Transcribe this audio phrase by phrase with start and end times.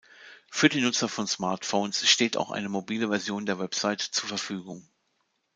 [0.49, 4.83] Für die Nutzer von Smartphones steht auch eine mobile Version der Website zur Verfügung.